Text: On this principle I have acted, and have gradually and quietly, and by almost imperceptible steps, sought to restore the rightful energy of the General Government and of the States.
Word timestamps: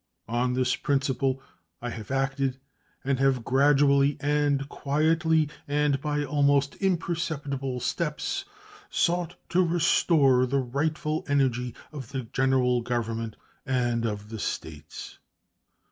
On 0.27 0.53
this 0.55 0.75
principle 0.75 1.43
I 1.79 1.91
have 1.91 2.09
acted, 2.09 2.59
and 3.03 3.19
have 3.19 3.45
gradually 3.45 4.17
and 4.19 4.67
quietly, 4.67 5.47
and 5.67 6.01
by 6.01 6.25
almost 6.25 6.73
imperceptible 6.77 7.79
steps, 7.79 8.43
sought 8.89 9.35
to 9.49 9.63
restore 9.63 10.47
the 10.47 10.57
rightful 10.57 11.23
energy 11.27 11.75
of 11.91 12.13
the 12.13 12.23
General 12.23 12.81
Government 12.81 13.35
and 13.63 14.03
of 14.03 14.29
the 14.29 14.39
States. 14.39 15.19